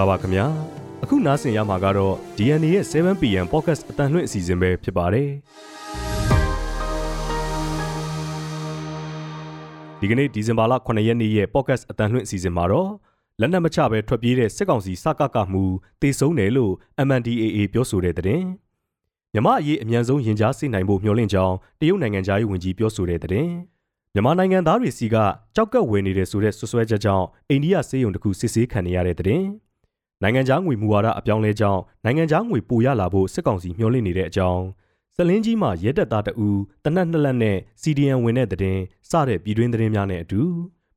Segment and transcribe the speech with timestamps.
[0.00, 0.46] ္ဂလာပါခင်ဗျာ
[1.04, 5.30] အခုနားဆင်ရမှာကတော့ DNA ရဲ့ 7PM Podcast အတန်လွင့်အစီအစဉ်ပဲဖြစ်ပါတယ်
[10.00, 12.90] ဒီကနေ့ဒီဇင်ဘာလ9ရက်နေ့ရဲ့ Podcast အတန်လွင့်အစီအစဉ်မှာတော့
[13.40, 15.64] လက်နက်မချဘဲထွက်ပြေးတဲ့စစ်ကောင်စီစကကမှု
[16.00, 16.72] တေဆုံးတယ်လို့
[17.06, 18.42] MNDAA ပြောဆိုတဲ့တဲ့
[19.34, 23.48] မြမအရေးအမြန်ဆုံးရင်ကြားစေနိုင်ဖို့မျှော်လင့်ကြောင်းတရုတ်နိုင်ငံသားရေးဝန်ကြီးပြောဆိုတဲ့တဲ့
[24.14, 25.16] မြန်မာနိုင်ငံသားတွေစီက
[25.54, 29.42] ကြောက်ကက်ဝယ်နေတဲ့ဆိုတဲ့ဆွဆွဲချက်ကြောင့်အိန္ဒိယစေယုံတစ်ခုစစ်ဆေးခံနေရတဲ့တဲ့
[30.22, 34.62] နိုင်ငံခြားငွေမူဝါဒအပြောင်းလဲကြောင်းနိုင်ငံခြားငွေပိုရလာဖို့စစ်ကောင်စီမျှော်လင့်နေတဲ့အကြောင်း
[35.16, 36.48] စလင်းကြီးမှာရဲတပ်သားတအူ
[36.84, 38.78] တနက်နှစ်လက်နဲ့ CDN ဝင်တဲ့တဲ့
[39.10, 40.42] စတဲ့ပြည်တွင်းသတင်းများနဲ့အတူ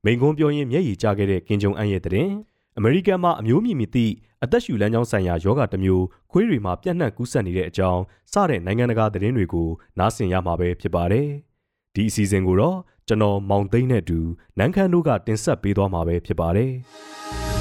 [0.03, 2.29] မိန်ကုန်းပြောရင်းမျက်ရည်ကျခဲ့တဲ့ကင်ဂျုံအန်ရဲ့တဲ့
[2.77, 4.13] အမေရိကန်မှာအမျိုးမြင့်မြင့်သည့်
[4.43, 8.01] အသက်ရှူလမ်းကြောင်းဆိုင်ရာယောဂတစ်မျိုးခွေးတွေမှာပြန့်နှံ့ကူးစက်နေတဲ့အကြောင်း
[8.33, 11.27] စတဲ့နိုင်ငံတကာသတင်းတွေကိုနားဆင်ရမှာပဲဖြစ်ပါတယ်။
[11.95, 12.77] ဒီအစီအစဉ်ကိုတော့
[13.07, 14.19] ကျွန်တော်မောင်သိန်းနဲ့အတူ
[14.57, 16.71] နန်းခမ်းတို့ကတင်ဆက်ပေးသွားမှာပဲဖြစ်ပါတယ်။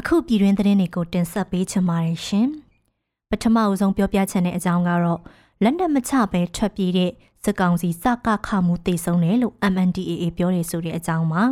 [0.00, 2.48] အခုပြည်တွင်းသတင်းတွေကိုတင်ဆက်ပေးချင်ပါတယ်ရှင်။
[3.30, 5.20] ပထမအဦးဆုံးပြောပြချင်တဲ့အကြောင်းကတော့
[5.62, 7.10] လက်နက်မချပဲထွက်ပြေးတဲ့
[7.44, 11.42] စစ်ကောင်စီစကခမှုတေဆုံးတယ်လို့ MNDAA ပြောနေဆိုတဲ့အကြောင်းပါ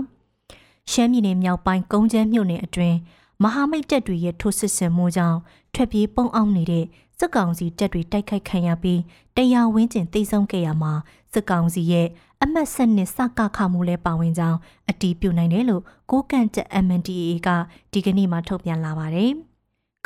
[0.91, 2.97] ။ရှမ်းပြည်နယ်မြောက်ပိုင်းကုန်းကျဲမြို့နယ်အတွင်း
[3.43, 5.39] မဟာမိတ်တပ်တွေရဲ့ထိုးစစ်ဆင်မှုကြောင့်
[5.75, 6.85] ထွက်ပြေးပုံအောင်နေတဲ့
[7.19, 9.01] စစ်ကောင်စီတပ်တွေတိုက်ခိုက်ခံရပြီး
[9.37, 10.93] တရားဝင်းကျင်တိတ်ဆုံးခဲ့ရမှာ
[11.33, 12.09] စစ်ကောင်စီရဲ့
[12.43, 14.59] အမတ်ဆက်နှစ်စကခမှုလဲပါဝင်ကြောင်း
[14.91, 17.49] အတီးပြုတ်နိုင်တယ်လို့ကိုကန့်တက် MNDAA က
[17.93, 19.33] ဒီကနေ့မှထုတ်ပြန်လာပါတယ်။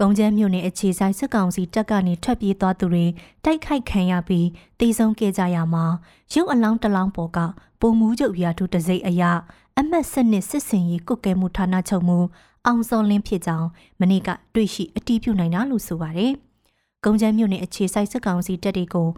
[0.00, 3.04] ကုန်းကျန်းမြို့နယ်အခြေဆိုင်စစ်ကောင်စီတပ်ကနေထွက်ပြေးသွားသူတွေ
[3.44, 4.46] တိုက်ခိုက်ခံရပြီး
[4.80, 5.84] တေဆုံးခဲ့ကြရမှာ
[6.34, 7.38] ရုပ်အလောင်းတလောင်းပေါ်က
[7.80, 9.32] ပုံမူးချုပ်ရာထူးတစိမ့်အရာ
[9.78, 12.18] အမတ်ဆက်နှစ်စစ်စင်ရေးကုတ်ကဲမှုဌာနချုပ်မှု
[12.66, 13.68] အောင်စောလင်းဖြစ်ကြောင်း
[14.00, 16.32] မနေ့ကတွေ့ရှိအတီးပြုတ်နိုင်တာလို့ဆိုပါတယ်။
[17.04, 19.08] ကုန်းချမ်းမြို့နယ်အခြေစိုက်စစ်ကောင်စီတပ်တွေကို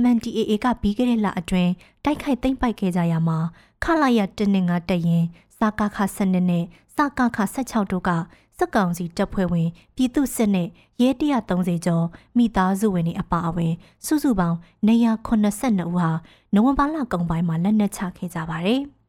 [0.00, 1.70] MNDAA ကပြီးခဲ့တဲ့လအတွင်း
[2.04, 3.38] တိုက်ခိုက်သိမ်းပိုက်ခဲ့ကြရမှာ
[3.82, 5.24] ခလာရတနင်္ဂါတရင်
[5.58, 6.64] စကခ12နဲ့
[6.96, 8.10] စကခ16တို့က
[8.58, 10.68] စစ်ကောင်စီတပ်ဖွဲ့ဝင်ပြည်သူစစ်နဲ့
[11.00, 11.08] ရဲ
[11.48, 12.06] 130ကျော်
[12.36, 13.72] မိသားစုဝင်တွေအပါအဝင်
[14.06, 14.56] စုစုပေါင်း
[14.86, 16.10] 282ဦးဟာ
[16.54, 18.82] နိုဝင်ဘာလကုန်ပိုင်းမှာလက်နက်ချခဲ့ကြပါတယ်။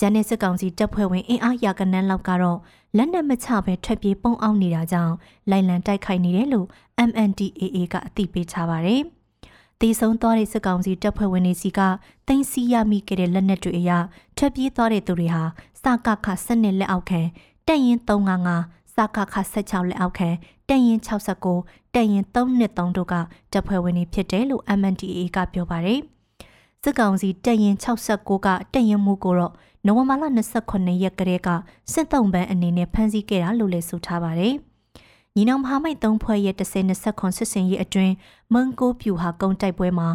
[0.00, 2.58] ဂျန်နယ်စစ်ကောင်စီတပ်ဖွဲ့ဝင်အင်အားရာကနန်းလောက်ကတော့
[2.96, 5.14] လက်နက်မချဘဲထွက်ပြေးပုံအောင်နေတာကြောင့်
[5.50, 6.66] လိုင်လံတိုက်ခိုက်နေတယ်လို့
[7.08, 9.02] MNDAA ကအသိပေးထားပါတယ်။
[9.80, 11.80] တေဆုံးသွားတဲ့စစ်ကောင်စီတပ်ဖွဲ့ဝင်တွေစီက
[12.28, 13.90] တင်စီရမိခဲ့တဲ့လက်နက်တွေအရ
[14.36, 15.42] ထွက်ပြေးသွားတဲ့သူတွေဟာ
[15.82, 17.20] စကခစနစ်လက်အောက်ခံ
[17.66, 20.28] တက်ရင်355စကခ16လက်အောက်ခံ
[20.68, 20.98] တက်ရင်
[21.46, 23.14] 69တက်ရင်323တို့က
[23.52, 26.00] တပ်ဖွဲ့ဝင်တွေဖြစ်တယ်လို့ MNDAA ကပြောပါတယ်။
[26.82, 29.52] စစ်ကောင်စီတက်ရင်69ကတက်ရင်မှုကိုတော့
[29.86, 30.24] နိုဝင်ဘာလ
[30.64, 31.48] 29ရက်ကတည်းက
[31.92, 34.54] စစ်တုံးပန်းအနေနဲ့ဖမ်းဆီးခဲ့တာလို့လည်းဆိုထားပါတယ်။
[35.36, 38.14] ညီနောင်မဟာမိတ်သုံးဖွဲ့ရဲ့10-20ခွန်စစ်စင်ရေးအတွင်း
[38.52, 40.08] မွန်ကိုပြူဟာကုန်းတိုက်ပွဲမှာ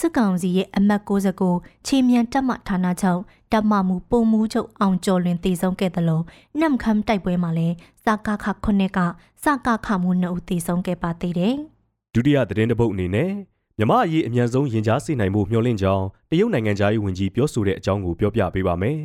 [0.00, 1.02] စစ်ကောင်စီရဲ့အမတ်
[1.44, 3.20] 69ချီမြန်တပ်မဌာနချုပ်
[3.52, 6.24] တပ်မမှုပုံမှုချုပ်အောင်ကျော်လွင်တည်ဆုံးခဲ့တယ်လို့
[6.60, 7.74] နမ်ခမ်တိုက်ပွဲမှာလည်း
[8.04, 8.98] စကခခုနှစ်က
[9.44, 11.54] စကခမှုနှစ်ဦးတည်ဆုံးခဲ့ပါသေးတယ်။
[12.14, 13.30] ဒုတိယသတင်းတပုတ်အနေနဲ့
[13.78, 18.98] မြမအရေးအမြန်ဆုံးရင်ကြားစေနိုင်မှုမျှော်လင့်ကြောင်းတရုတ်နိုင်ငံသားရေးဝန်ကြီးပြောဆိုတဲ့အကြောင်းကိုပြောပြပေးပါမယ်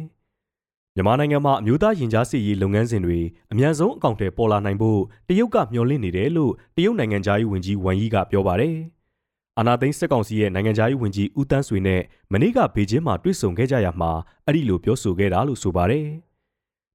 [0.95, 3.19] ။မြန်မာနိုင်ငံမှာအမျိုးသားရင်ကြားစေရေးလုပ်ငန်းစဉ်တွေ
[3.51, 8.75] အမြန်ဆုံးအကောင့်ထဲပေါ်လာနိုင်ဖို့တရုတ်ကမျှော်လင့်နေတယ်လို့တရုတ်နိုင်ငံသားရေးဝန်ကြီးဝမ်ယီကပြောပါတယ်။
[9.57, 14.11] အာနာသိန်းစစ်ကောင်စီရဲ့နိုင်ငံသားရေးဝန်ကြီးဦးတန်းဆွေနဲ့မနေ့ကဘေကျင်းမှာတွေ့ဆုံခဲ့ကြရမှာ
[14.45, 16.07] အဲ့ဒီလိုပြောဆိုခဲ့တာလို့ဆိုပါတယ်။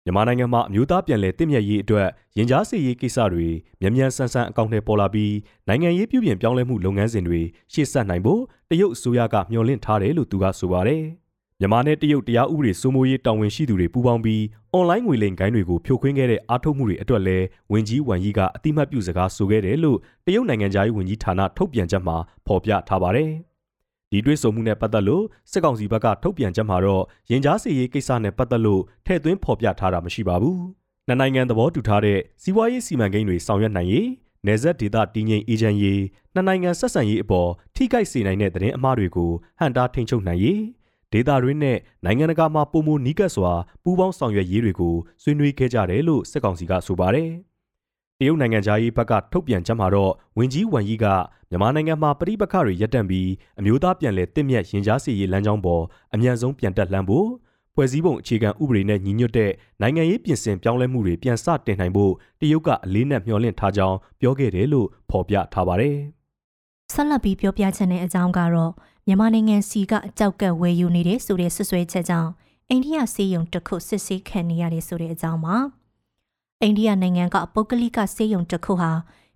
[0.05, 3.49] မြန်မာနိုင်ငံမှာအမျိုးသားပြန်လည်တည်မြဲရေးအတွက်ရင်ကြားစေရေးကိစ္စတွေ
[3.81, 5.35] မြန်မြန်ဆန်ဆန်အကောင့်ထဲပေါ်လာပြီး
[5.69, 7.41] နိုင်ငံရေးပြုပြင်ပြောင်းလဲမှုလုပ်ငန်းစဉ်တွေ
[7.73, 11.03] ရှေ့ဆက်နိုင်ဖို့တရုတ်အစိုးရကမျှော်လင့်ထားတယ်လို့သူကဆိုပါတယ်။
[11.61, 14.43] မြန်မာနဲ့တရုတ်တရားဥပဒေစိုးမိုးရေးတာဝန်ရှိသူတွေပူးပေါင်းပြီး
[14.73, 22.17] အွန်လိုင်းငွေလိမ်ဂိုင်းတွေကိုဖြိုခွင်းခဲ့တဲ့အားထုတ်မှုတွေအတွက်လည်းဝင်ကြီးဝမ်ကြီးကအတိမတ်ပြုစကားဆိုခဲ့တယ်လို့တရုတ်နိုင်ငံသားရေးဝန်ကြီးဌာနထုတ်ပြန်ချက်မှာ
[22.47, 23.31] ဖော်ပြထားပါတယ်။
[24.15, 30.59] ဒီတွေ့ဆုံမှုနဲ့ပတ်သက်လို့စစ်ကောင်စီဘက်ကထုတ်ပြန်ချက်မှာတော့ရင်ကြားစီရေးကိစ္စနဲ့ပတ်သက်လို့ထည့်သွင်းဖော်ပြထားတာမရှိပါဘူး။
[31.07, 34.09] နှစ်နိုင်ငံသဘောတူထားတဲ့စီးပွားရေးစီမံကိန်းတွေဆောင်ရွက်နိုင်ရေး
[34.47, 36.01] နယ်စပ်ဒေသတည်ငြိမ်အေဂျင့်ရေး
[36.35, 40.61] နှစ်နိုင်ငံဆက်ဆံရေးအပေါ်ထိခိုက်စေနိုင်တဲ့သတင်းအမှားတွေကိုဟန်တာထိန်ချုပ်နိုင်ရေး
[41.13, 43.53] ဒေတာရင်းနဲ့နိုင်ငံတကာမှာပုံမနီးကပ်စွာ
[43.83, 47.31] ပူးပေါင်းဆောင်ရွက်ရေးတွေကိုဆွေးနွေးခဲ့ကြတယ်လို့စစ်ကောင်စီကဆိုပါတယ်။
[48.21, 51.07] တရုတ်နိုင်ငံသားရေးဘက်ကထုတ်ပြန်ချက်မှာတော့ဝင်ကြီးဝမ်ကြီးက
[51.51, 55.83] မြန်မာနိုင်ငံမှာပြည်ပခတွေရပ်တန့်ပြီးအမျိုးသားပြန်လည်တင့်မြတ်ရင်ကြားစီရေးလမ်းကြောင်းပေါ်
[56.15, 57.29] အမြန်ဆုံးပြန်တက်လှမ်းဖို့
[57.75, 59.51] ဖွဲ့စည်းပုံအခြေခံဥပဒေနဲ့ညီညွတ်တဲ့
[59.81, 65.97] နိုင်ငံရေးပြင်ဆင်ပြောင်းလဲမှုတွေပြန်စတင်နိုင်ဖို့တရုတ်ကအလေးနက်မျှော်လင့်ထားကြောင်းပြောခဲ့တယ်လို့ဖော်ပြထားပါတယ်။
[66.95, 68.73] ဆက်လက်ပြီးပြောပြချက်တဲ့အကြောင်းကတော့
[69.07, 72.31] မြန်မာနိုင်ငံစီကအကြောက်ကဝယ်ယူနေတဲ့ဆိုတဲ့ဆွဆွဲချက်ကြောင့်
[72.69, 75.57] အိန္ဒိယစီးရုံတစ်ခုစစ်ဆေးခံနေရတယ်ဆိုတဲ့အကြောင်းပါ။
[76.63, 78.91] အိန္ဒိယနိုင်ငံကပုဂ္ဂလိကစေယုံတစ်ခုဟာ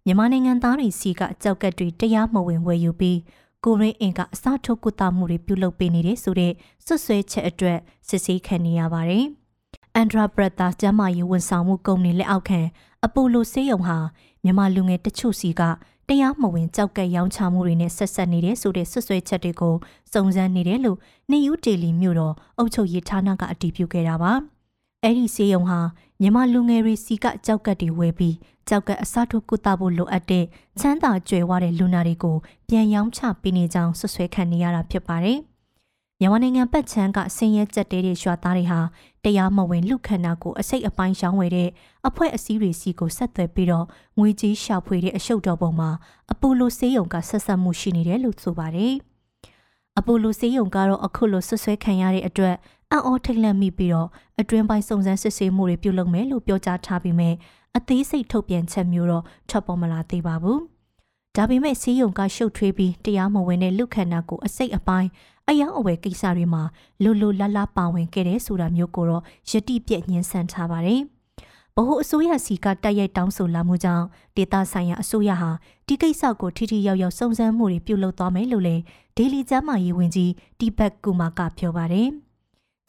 [0.05, 3.19] မြန်မာနိုင်ငံသားတွေစီကအကြောက်ကတ်တွေတရားမဝင်ဝယ်ယူပြီး
[3.65, 6.53] ကိုရင်းအင်ကအစားထိုးကုသမှုတွေပြုလုပ်ပေးနေတဲ့ဆိုတဲ့
[6.85, 7.79] ဆွဆွဲချက်အတွက်
[8.09, 9.27] စစ်ဆေးခံနေရပါတယ်
[9.95, 12.61] အန်ဒရာဘရက်တာကျမ်းမာရေးဝန်ဆောင်မှုကုမ္ပဏီလက်အောက်ခံ
[13.05, 13.99] အပိုလိုဆေးရုံဟာ
[14.45, 15.63] မြန်မာလူငယ်တချို့စီက
[16.09, 19.75] တရားမဝင်ကြောက်ကက်ရောင်းချမှုတွေနဲ့ဆက်ဆက်နေတဲ့ဆိုတဲ့ဆွဆွဲချက်တွေကို
[20.13, 20.99] စုံစမ်းနေတယ်လို့
[21.31, 24.33] နေယူဒေလီမြို့တော်အုပ်ချုပ်ရေးဌာနကအတည်ပြုခဲ့တာပါ။
[25.05, 25.81] အဲ့ဒီဆေးရုံဟာ
[26.21, 28.37] မြန်မာလူငယ်တွေစီကကြောက်ကက်တွေဝယ်ပြီး
[28.69, 30.45] ကြောက်ကအစားထိုးကုသဖို့လိုအပ်တဲ့
[30.81, 32.37] ချမ်းသာကြွယ်ဝတဲ့လူနာတွေကို
[32.69, 35.39] ပြန်ရောင်းချပေးနေကြောင်းဆွဆွဲခံနေရတာဖြစ်ပါတယ်။
[36.21, 38.81] မြန်မာနိုင်ငံပတ်ချမ်းကဆင်းရဲကြက်တဲတဲ့ရွာသားတွေဟာ
[39.25, 41.69] တရားမဝင်လူခန္ဓာကိုအစိတ်အပိုင်းရှောင်းဝယ်တဲ့
[42.09, 43.87] အဖွဲ့အစည်းတွေစီကိုဆက်သွယ်ပြီးတော့
[44.19, 45.91] ငွေကြေးရှာဖွေတဲ့အရှုပ်တော်ပုံမှာ
[46.33, 48.95] အပိုလိုဆေးရုံကဆက်ဆက်မှုရှိနေတယ်လို့ဆိုပါတယ်။
[49.99, 52.55] အပိုလိုဆေးရုံကတော့အခုလိုဆွဆွဲခံရတဲ့အတွက်
[52.93, 54.09] အံ့ဩထိတ်လန့်မိပြီးတော့
[54.41, 57.31] အတွင်းပိုင်းစုံစမ်းစစ်ဆေးမှုတွေပြုလုပ်မယ်လို့ပြောကြားထားပြီးမြဲ
[57.77, 60.59] အသေးစိတ်ထုတ်ပြန်ချက်မျိုးတော့ထွက်ပေါ်မလာသေးပါဘူး။
[61.37, 65.09] ဒါပေမဲ့စီးယုံကရှုပ်ထွေးပြီးတရားမဝင်တဲ့လူခန္ဓာကိုအစိတ်အပိုင်း
[65.49, 66.63] အယောင်အဝယ်ကိစ္စတွေမှာ
[67.03, 71.01] လိုလိုလလပါဝင်ခဲ့တဲ့ဆိုတာမျိုးကိုတော့ယတိပြက်ညှင်းဆန်ထားပါတယ်။
[71.77, 74.07] ဗဟိုအစိုးရစီကတိုက်ရိုက်တောင်းဆိုလာမှုကြောင့်
[74.37, 75.51] ဒေတာဆိုင်ရာအစိုးရဟာ
[75.87, 78.83] ဒီကိစ္စကိုထိထိရောက်ရောက်စုံစမ်းမှုတွေပြုလုပ်သွားမယ်လို့လည်း
[79.17, 82.11] ဒေလီကျမ်းမာရေးဝန်ကြီးတီဘက်ကူမာကပြောပါတယ်။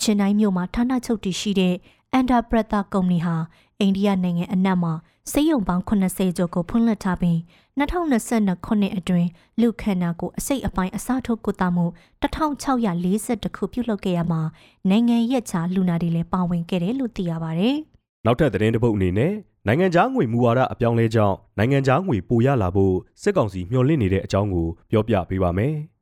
[0.02, 1.76] ချင်းတိုင်းမြို့မှာဌာနချုပ်တည်ရှိတဲ့
[2.14, 3.36] အန်ဒါပရတာကုမ္ပဏီဟာ
[3.80, 4.94] အိန္ဒိယနိုင်ငံအနက်မှာ
[5.32, 7.38] စေယုံပေါင်း80ကျော်ကိုဖွင့်လှစ်ထားပြီး
[7.80, 9.30] 2022ခုနှစ်အတွင်း
[9.62, 11.86] လူခန္ဓာကိုအစိတ်အပိုင်းအစားထိုးကုသမှု
[12.22, 14.42] 1640ခုပြုလုပ်ခဲ့ရမှာ
[14.90, 17.70] နိုင်ငံရက်ခြားလူနာတွေလည်းပါဝင်ခဲ့တယ်လို့သိရပါဗျ။
[18.26, 19.34] နောက်ထပ်သတင်းတစ်ပုဒ်အနေနဲ့
[19.68, 25.74] နိုင်ငံခြားငွေမူဝါဒအပြောင်းလဲကြောင်းနိုင်ငံခြားငွေပိုရလာဖို့စစ်ကောင်စီမျှော်လင့်နေတဲ့အကြောင်းကိုပြောပြပေးပါမယ်။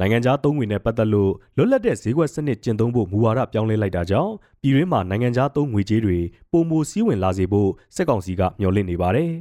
[0.00, 4.32] နိုင်ငံခြားသုံးငွေနဲ့ပတ်သက်လို့လွတ်လပ်တဲ့ဈေးကွက်စနစ်ကျင့်သုံးဖို့မူဝါဒပြောင်းလဲလိုက်တာကြောင့်
[4.62, 6.18] ပြည်တွင်းမှာနိုင်ငံခြားသုံးငွေကြေးတွေ
[6.52, 9.32] ပုံမူစည်းဝင်လာစေဖို့စစ်ကောင်စီကမျှော်လင့်နေပါတယ်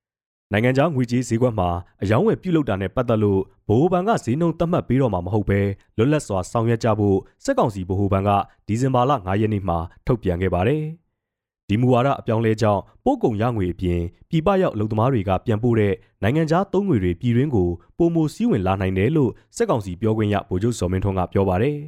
[0.52, 1.68] ။နိုင်ငံခြားငွေကြေးဈေးကွက်မှာ
[2.02, 5.60] အယောင်းဝယ်ပြုလုပ်တာနဲ့ပတ်သက်လို့ဗဟိုဘဏ်ကဈေးနှုန်းသတ်မှတ်ပေးတော့မှာမဟုတ်ဘဲ
[5.96, 8.30] လွတ်လပ်စွာဆောင်ရွက်ကြဖို့စစ်ကောင်စီဗဟိုဘဏ်က
[8.66, 10.84] ဒီဇင်ဘာလ9ရက်နေ့မှာထုတ်ပြန်ခဲ့ပါတယ်။
[11.70, 14.00] ဒီမူဝါဒအပြောင်းလဲကြောင့်ပို့ကုန်ရငွေအပြင်
[14.30, 17.68] ပြည်ပရောက်လုံသမားတွေကပြန်ပို့တဲ့နိုင်ငံခြားသုံးငွေတွေပြည်တွင်းကို
[17.98, 21.78] ပုံမစည်းဝင်လာနိုင်တယ်လို့စက်ကောင်စီပြောခွင့်ရဗိုလ်ချုပ်စော်မင်းထွန်းကပြောပါတယ်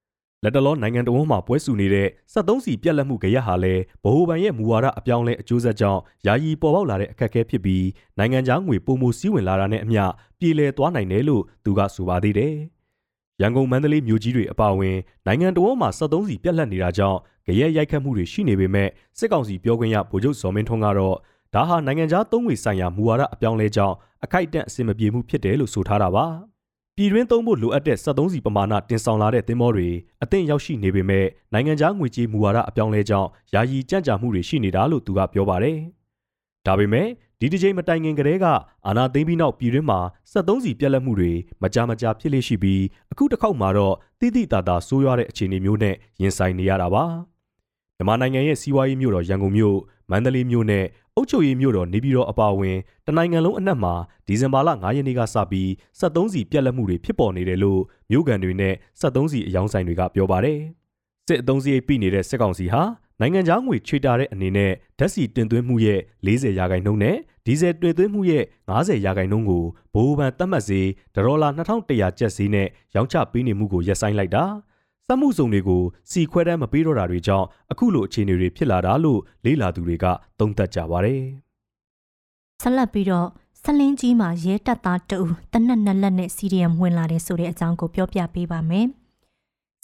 [0.42, 3.74] ။လက်တလောနိုင်ငံတော်မှာပွဲစုနေတဲ့73စီပြက်လက်မှုကြရဟာလဲ
[4.04, 7.86] ဗဟိုဘဏ်ရဲ့မူဝါဒအပြောင်းလဲအကျိုးဆက်ကြောင့်ယာယီပေါ်ပေါက်လာတဲ့အခက်အခဲဖြစ်ပြီး
[8.18, 10.02] နိုင်ငံခြားငွေပုံမစည်းဝင်လာတာနဲ့အမျှ
[10.38, 12.54] ပြည်လည်သွားနိုင်တယ်လို့သူကဆိုပါသေးတယ်။
[13.40, 14.96] ရန်ကုန်မန္တလေးမြို့ကြီးတွေအပါအဝင်
[15.26, 18.88] နိုင်ငံတော်မှာ73စီပြက်လက်နေတာကြောင့်ကြရဲရိုက်ခတ်မှုတွေရှိနေပေမဲ့
[19.18, 21.16] စစ်ကောင်စီပြောခွင့်ရဗိုလ်ချုပ်ဇော်မင်းထွန်းကတော့
[21.54, 23.94] ဒါဟာနိုင်ငံခြားသုံးငွေဆိုင်ရာမူဝါဒအပြောင်းလဲကြောင်း
[24.24, 26.26] အခိုက်အတန့်အဆင်မပြေမှုဖြစ်တယ်လို့ဆိုထားတာပါ
[26.96, 29.88] ပြည်တွင်းသုံးဖို့လိုအပ်တဲ့73စီပမာဏတင်ဆောင်လာတဲ့သင်္ဘောတွေ
[30.22, 35.78] အသင့်ရောက်ရှိနေပေမဲ့နိုင်ငံခြားငွေကြေးမူဝါဒအပြောင်းလဲကြောင်းယာယီကြံ့ကြာမှုတွေရှိနေတာလို့သူကပြောပါတယ်
[36.66, 37.08] ဒါပေမဲ့
[37.44, 38.46] ဒီတစ်ချိန်မတိုင်ခင်ကတည်းက
[38.86, 40.00] အာနာသိမ့်ပြီးနောက်ပြည်တွင်းမှာ
[40.32, 47.04] 73စီပြက်လက်မှုတွေမကြာမကြာဖြစ်လေရှိပြီးအခုတစ်ခေါက်မှာတော့တိတိတသာဆိုးရွားတဲ့အခြေအနေမျိုးနဲ့ရင်ဆိုင်နေရတာပါ
[47.96, 49.78] မြန်မာနိုင်ငံရဲ့စီးပွားရေးမြို့တော်ရန်ကုန်မြို့
[50.10, 50.84] မန္တလေးမြို့နဲ့
[51.16, 53.94] အုပ်ချုပ်ရေးမြို့တော်နေပြည်တော်အပါအဝင်တနိုင်ငံလုံးအနှံ့မှာ
[54.26, 55.68] ဒီဇင်ဘာလ9ရက်နေ့ကစပြီး
[56.00, 57.80] 73စီပြက်လက်မှုတွေဖြစ်ပေါ်နေတယ်လို့
[58.10, 60.58] မြို့ကန်တွေနဲ့73စီအယောင်ဆိုင်တွေကပြောပါတယ်
[61.28, 62.82] စစ်အုံစည်းပြနေတဲ့စစ်ကောင်စီဟာ
[63.22, 67.16] နိုင်ငံခြားငွေချွေတာတဲ့အနေနဲ့ဓာတ်ဆီတင်သွင်းမှုရဲ့40ရာခိုင်နှုန်းနဲ့
[67.46, 69.64] ဒီဇယ်တင်သွင်းမှုရဲ့90ရာခိုင်နှုန်းကို
[69.94, 70.80] ဘိုးဘန်သတ်မှတ်စေ
[71.14, 74.44] ဒေါ်လာ2100ကျပ်ဈေးနဲ့ရောင်းချပေးနေမှုကိုရပ်ဆိုင်းလိုက်တာ
[75.06, 80.06] စက်မှုစုံတွေကိုစီခွဲတမ်းမပေးတော့တာတွေကြောင့်အခုလိုအခြေအနေတွေဖြစ်လာတာလို့လေးလာသူတွေက
[80.38, 81.22] သုံးသပ်ကြပါတယ်
[82.62, 83.28] ဆက်လက်ပြီးတော့
[83.62, 88.88] ဆလင်းကြီးမှာရဲတပ်သားတအူတနက်နက်လက်နဲ့စီရီယမ်ဝင်လာတဲ့ဆိုတဲ့အကြောင်းကိုပြောပြပေးပါမယ်။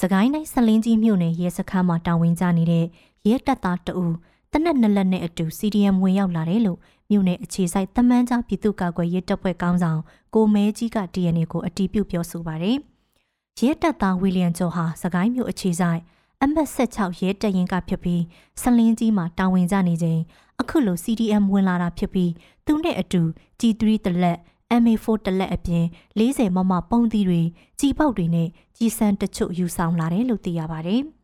[0.02, 2.87] စကိုင်းတိုင်းဆလင်းကြီးမြို့နယ်ရဲစခန်းမှာတာဝန်ကျနေတဲ့
[3.27, 4.07] ရဲတပ်သားတအူ
[4.53, 6.79] တနက်နက်လက်နဲ့အတူ CDM ဝင်ရောက်လာတယ်လို့
[7.11, 10.01] မြို့နယ်အခြေစိုက်တမန်ကြားပြည်သူ့ကာကွယ်ရေးတပ်ဖွဲ့ကောင်းဆောင်
[10.35, 12.77] ကိုမဲကြီးက DNA ကိုအတီးပြုတ်ပြောဆိုပါတယ်။
[13.61, 16.01] ရဲတပ်သားဝီလျံကျော်ဟာစကိုင်းမြို့အခြေစိုက်
[16.43, 18.23] အမတ်16ရဲတပ်ရင်ကဖြစ်ပြီး
[18.61, 20.21] ဆလင်းကြီးမှာတာဝန်ကျနေချိန်
[20.61, 22.33] အခုလို CDM ဝင်လာတာဖြစ်ပြီး
[22.67, 23.23] သူနဲ့အတူ
[23.61, 24.39] G3 တလက်
[24.81, 25.85] MA4 တလက်အပြင်
[26.19, 27.43] 40မမပုံသီးတွေ
[27.81, 31.03] ကြီးပေါက်တွေနဲ့ကြီးစံတချို့ယူဆောင်လာတယ်လို့သိရပါတယ်။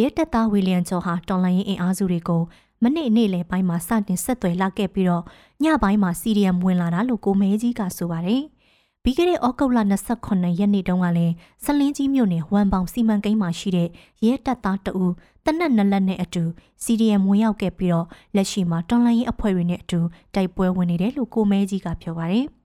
[0.00, 2.42] ရဲတပ်သားဝီလျံကျော်ဟာတော်လိုင်းရင်အင်အားစုတွေကို
[2.82, 5.24] မနေ့နေ့လယ်ပိုင်းမှာစတင်ဆက်သွယ်လာခဲ့ပြီးတော့
[5.62, 8.42] ညပိုင်းမှာစီရီယမ်ဝင်လာတာလို့ကိုမဲကြီးကဆိုပါတယ်။
[9.02, 9.78] ပြီးခဲ့တဲ့ဩဂုတ်လ
[10.18, 11.34] 28ရက်နေ့တုန်းကလည်း
[11.64, 13.88] ဆလင်းကြီးမြို့နယ်ဝမ်ပေါင်စီမံကိန်းမှာရှိတဲ့
[14.24, 15.06] ရဲတပ်သားတအူ
[15.44, 16.44] တနက်နလက်နဲ့အတူ
[16.82, 20.00] စီရီယမ်ဝင်ရောက်ခဲ့ပြီးတော့လက်ရှိမှာတော်လိုင်းရင်အဖွဲ့တွေနဲ့အတူ
[20.34, 22.46] တိုက်ပွဲဝင်နေတယ်လို့ကိုမဲကြီးကပြောပါတယ်။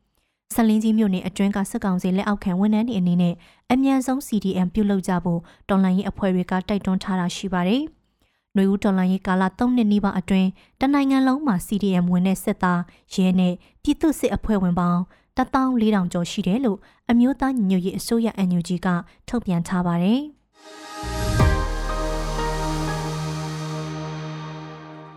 [0.55, 3.33] ဆလင်းကြီးမြို့နယ်အတွင်းကစစ်ကောင်စီလက်အောက်ခံဝန်ထမ်းတွေအနေနဲ့
[3.71, 5.39] အမြန်ဆုံး CDM ပြုလုပ်ကြဖို့
[5.69, 7.83] တော်လှန်ရေးအဖွဲ့တွေကတိုက်တွန်းထားတာရှိပါတယ်။
[8.55, 10.49] နှွေဦးတော်လှန်ရေးကာလ3နှစ်နီးပါးအတွင်း
[10.81, 12.81] တနိုင်ငံလုံးမှာ CDM ဝင်တဲ့စစ်သား
[13.13, 15.01] ရဲနဲ့ပြည်သူ့စစ်အဖွဲ့ဝင်ပေါင်း
[15.37, 18.87] 14000ကျော်ရှိတယ်လို့အမျိုးသားညီညွတ်ရေးအစိုးရ NUG က
[19.29, 20.21] ထုတ်ပြန်ထားပါတယ်။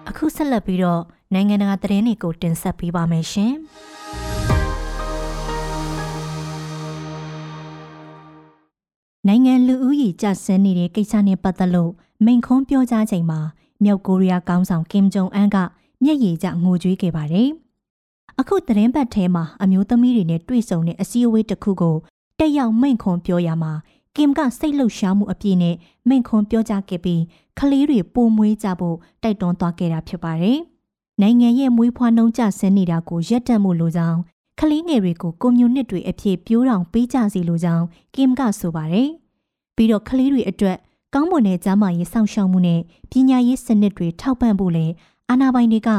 [0.09, 1.03] အခုဆက်လက်ပြီးတော့
[1.35, 3.55] နိုင်ငံတကာသတင်းတွေကိုတင်ဆက်ပေးပါမယ်ရှင်။
[9.29, 11.93] နိုင်ငံလူဦးရေကျဆင်းနေတဲ့ကိစ္စနဲ့ပတ်သက်လို့
[12.25, 13.41] မိန်ခွန်းပြောကြားချိန်မှာ
[13.85, 15.57] မြောက်ကိုရီးယားကောင်းဆောင်ကင်ဂျုံအန်က
[16.05, 17.49] မျက်ရည်ကျငိုကြွေးခဲ့ပါတယ်။
[18.41, 21.97] အခုသတင်းပတ်ထဲမှာအမျိုးသမီးတွေနဲ့တွေ့ဆုံတဲ့အစည်းအဝေးတစ်ခုကို
[22.39, 23.73] တက်ရောက်မိန်ခွန်းပြောရမှာ
[24.17, 25.77] ကင်ကစိတ်လှုပ်ရှားမှုအပြည့်နဲ့
[26.09, 27.23] မိန်ခွန်းပြောကြားခဲ့ပြီး
[27.59, 30.59] ကလေးတွေပိုမွေးကြဖို့တိုက်တွန်းသွားခဲ့တာဖြစ်ပါတယ်။
[31.21, 34.21] နိုင်ငံရဲ့မွေးဖွားနှုန်းကျဆင်းနေတာကိုရပ်တန့်မှုလိုကြောင်း
[34.63, 39.09] ကလေးငယ်တွေကိုကွန်မြူနစ်တွေအဖြစ်ပြိုးတောင်ပေးကြစီလိုကြောင်းကင်ကဆိုပါတယ်။
[39.77, 40.77] ပြီးတော့ကလေးတွေအတွက်
[41.15, 44.93] ကောင်းမွန်တဲ့ကျန်းမာရေးစောင့်ရှောက်မှုနဲ့ပညာရေးစနစ်တွေထောက်ပံ့ဖို့လည်း
[45.29, 45.91] အာဏာပိုင်တွေက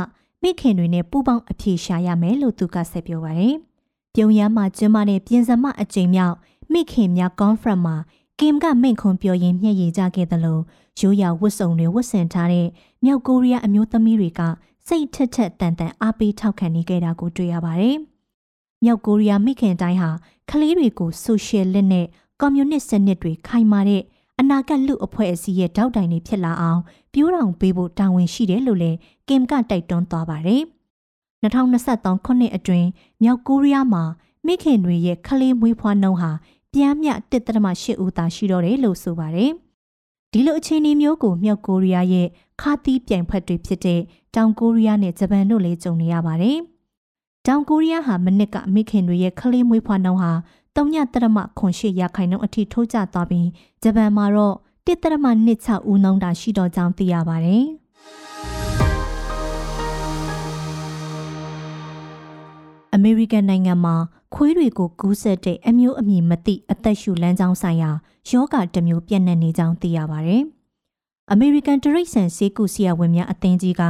[0.41, 3.55] မိခင်တွေနဲ့ပူးပေါင်းအပြေရှာရမယ်လို့သူကဆက်ပြောပါတယ်။
[4.13, 6.35] ပြုံရမ်းမှာကျင်းပတဲ့ပြင်စမအကြိမ်မြောက်
[6.71, 7.95] မိခင်များကွန်ဖရင့်မှာ
[8.39, 10.61] ကင်ကမိန့်ခွန်းပြောရင်းမျက်ရည်ကျခဲ့တယ်လို့
[10.99, 12.67] ရိုးရာဝတ်စုံတွေဝတ်ဆင်ထားတဲ့
[13.03, 14.41] မြောက်ကိုရီးယားအမျိုးသမီးတွေက
[14.87, 17.97] စိတ်ထက်ထက်တန်တန်အားပေးထောက်ခံနေခဲ့တာကိုတွေ့ရပါတယ်။
[18.83, 20.09] မြောက်ကိုရီးယားမိခင်တိုင်းဟာ
[20.49, 22.05] ကလေးတွေကိုဆိုရှယ်လက်နဲ့
[22.39, 24.03] ကွန်မြူနစ်စနစ်တွေခိုင်မာတဲ့
[24.39, 26.81] အနာဂတ်လူအဖွဲ့အစည်းရဲ့တောက်တိုင်တွေဖြစ်လာအောင်
[27.13, 28.97] ပြိုးထောင်ပေးဖို့တာဝန်ရှိတယ်လို့လည်း
[29.27, 30.61] ကင်ကတိုက်တွန်းသွားပါတယ်။
[31.43, 32.87] 2023ခုနှစ်အတွင်း
[33.23, 34.03] မြောက်ကိုရီးယားမှာ
[34.45, 36.31] မိခင်တွေရဲ့ကလေးမွေးဖွားနှုန်းဟာ
[36.73, 37.09] ပြမ်းမြ
[37.59, 39.51] 1.8ဦးသာရှိတော့တယ်လို့ဆိုပါတယ်။
[40.31, 42.27] ဒီလိုအခြေအနေမျိုးကိုမြောက်ကိုရီးယားရဲ့
[42.61, 44.01] ခါသီးပြိုင်ဖက်တွေဖြစ်တဲ့
[44.35, 46.59] တောင်ကိုရီးယားနဲ့ဂျပန်တို့လည်းကြုံနေရပါတယ်။
[47.47, 50.31] တောင်ကိုရီးယားဟာမနစ်ကမိခင်တွေရဲ့ကလေးမွေးဖွားနှုန်းဟာ
[50.75, 53.47] 3.8ရာခိုင်နှုန်းအထိထိုးကျသွားပြီး
[53.83, 54.55] ဂျပန်မှာတော့
[54.87, 57.65] 1.26ဦးနှုန်းသာရှိတော့ကြောင်းသိရပါတယ်။
[62.93, 63.95] အမေရိကန်နိုင်ငံမှာ
[64.33, 67.91] ခွေးတွေကိုကူးစက်တဲ့အမျိုးအမည်မသိအသက်ရှူလမ်းကြောင်းဆိုင်ရာ
[68.29, 70.37] ယောဂတစ်မျိုးပြန့်နှံ့နေကြောင်းသိရပါဗျ။
[71.31, 73.81] အမေရိကန်တရိတ်ဆန်ဆေးကုဆရာဝန်များအသင်းကြီးက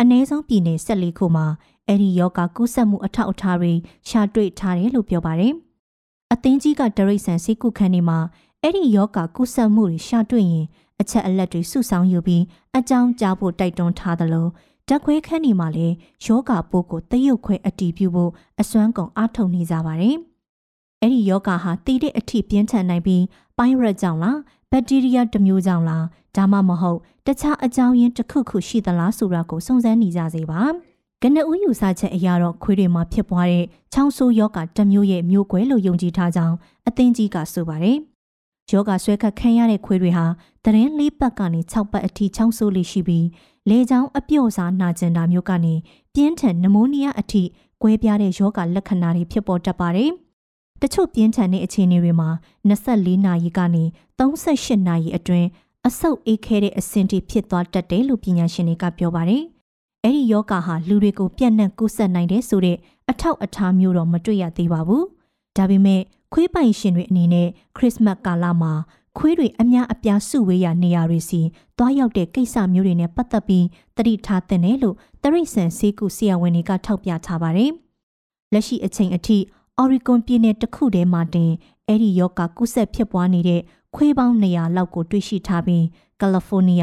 [0.00, 1.46] အနည်းဆုံးပြည်နယ်၁၄ခုမှာ
[1.88, 3.72] အဲ့ဒီယောဂကူးစက်မှုအထောက်အထားတွေ
[4.08, 5.52] ရှာတွေ့ထားတယ်လို့ပြောပါတယ်။
[6.32, 8.18] အသင်းကြီးကတရိတ်ဆန်ဆေးကုခန်းတွေမှာ
[8.62, 10.66] အဲ့ဒီယောဂကူးစက်မှုတွေရှာတွေ့ရင်
[11.00, 12.42] အချက်အလက်တွေစုဆောင်းယူပြီး
[12.78, 14.46] အကြောင်းကြားဖို့တိုက်တွန်းထားသလို
[14.88, 15.94] ဓာတ်ခွဲခန်းဒီမှာလည်း
[16.26, 20.16] ယောဂပိုးကိုတရုတ်ခွဲအတီးပြုဖို့အစွမ်းကုန်အားထုတ်နေကြပါတယ်။
[21.00, 23.24] အဲ့ဒီယောဂဟာတည်တဲ့အထိပြင်းထန်နိုင်ပြီး
[23.58, 24.38] ပိုင်းရက်ကြောင့်လား
[24.70, 26.04] ဘက်တီးရီးယားတစ်မျိုးကြောင့်လား
[26.36, 30.60] ဒါမှမဟုတ်တခြားအကြောင်းရင်းတစ်ခုခုရှိသလားဆိုတာကိုစုံစမ်းနေကြစေပါ။
[31.22, 36.56] ကနဦးယူဆချက်အရတော့ခွေးတွေမှာဖြစ်ပွားတဲ့ချောင်းဆိုးယောဂတစ်မျိုးရဲ့မျိုးကွဲလို့ယုံကြည်ထားကြောင်း
[36.88, 37.98] အသင်းကြီးကဆိုပါတယ်။
[38.70, 40.26] ယောဂဆွဲခတ်ခံရတဲ့ခွေးတွေဟာ
[40.64, 43.26] တရင်လေးပတ်ကနေ6ပတ်အထိချောင်းဆိုးလေးရှိပြီး
[43.68, 45.74] လေချောင်းအပြော့စားနာကျင်တာမျိုးကနေ
[46.14, 47.42] ပြင်းထန်နမိုးနီးယားအထိ
[47.82, 50.10] ကွဲပြားတဲ့ယောဂလက္ခဏာတွေဖြစ်ပေါ်တတ်ပါတယ်။
[50.82, 52.28] တချို့ပြင်းထန်တဲ့အခြေအနေတွေမှာ
[52.68, 53.84] 24နာရီကနေ
[54.18, 55.48] 38နာရီအတွင်း
[55.86, 59.44] အဆုတ်အေးခဲတဲ့အဆင့်ထိဖြစ်သွားတတ်တယ်လို့ပညာရှင်တွေကပြောပါတယ်။
[60.04, 62.76] အဲ့ဒီယောဂဟာလူတွေကိုပြန့်နှံ့ကူးစက်နိုင်တဲ့ဆိုတဲ့
[63.10, 65.04] အထောက်အထားမျိုးတော့မတွေ့ရသေးပါဘူး။
[65.56, 66.00] ဒါပေမဲ့
[66.32, 68.72] ခွေးပိုင်ရှင်တွေအနေနဲ့ခရစ်စမတ်ကာလမှာ
[69.18, 71.40] ခွေးတွေအများအပြားစုဝေးရာနေရာတွေစီ
[71.78, 77.70] တွားရောက်တဲ့ကိစ္စမျိုးတွေနဲ့ပတ်သက်ပြီးတတိထားတဲ့တယ်လို့တရိတ်ဆန်စေကူဆရာဝန်တွေကထောက်ပြထားပါတယ်။
[78.52, 79.38] လက်ရှိအချိန်အထိ
[79.78, 81.50] အော်ရီဂွန်ပြည်နယ်တစ်ခုထဲမှာတင်
[81.86, 83.60] အဲ့ဒီယောဂကုဆက်ဖြစ်ပွားနေတဲ့
[83.94, 85.84] ခွေးပေါင်း200လောက်ကိုတွေ့ရှိထားပြီး
[86.20, 86.76] ကယ်လီ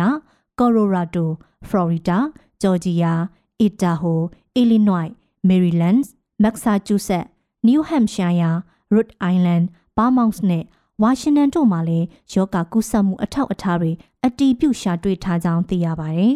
[2.65, 3.21] ဖိုးနီးယား၊
[3.65, 4.21] ကော်ရိုရာဒို၊ဖလော်ရီဒါ၊ဂျော်ဂျီယာ၊အီတာဟို၊
[4.55, 5.09] အီလီနွိုက်၊
[5.47, 5.99] မေရီလန်း၊
[6.43, 7.25] မက်ဆာချူးဆက်၊
[7.65, 8.51] နယူးဟမ်ရှိုင်းယာ၊
[8.93, 9.61] ရုတ်အိုင်လန်၊
[9.97, 10.63] ဘာမောင်စ်နဲ့
[11.01, 13.91] ဝါရှင်တန်တို့မှာလည်းယောဂကူးစက်မှုအထောက်အထားတွေ
[14.25, 16.33] အတီးပြုရှာတွေ့ထားကြောင်းသိရပါတယ်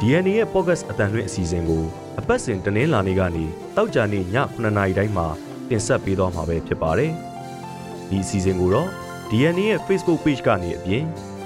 [0.00, 1.84] DNA ရဲ့ podcast အတန်လွင့်အစီအစဉ်ကို
[2.20, 3.44] အပတ်စဉ်တင်းလာနေကနေ
[3.76, 5.26] တောက်ကြနေည9:00နာရီတိုင်းမှာ
[5.68, 7.12] တင်ဆက်ပေးသွားမှာပဲဖြစ်ပါတယ်။
[8.08, 8.88] ဒီအစီအစဉ်ကိုတော့
[9.30, 11.04] DNA ရဲ့ Facebook Page ကနေအပြင်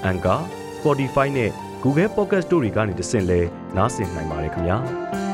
[0.09, 0.41] Anchor,
[0.77, 1.51] Spotify နဲ့
[1.83, 3.39] Google Podcast တို့တွေကနေတဆင့်လဲ
[3.75, 5.24] နားဆင်နိုင်ပါတယ်ခင်ဗျာ။ Thank you.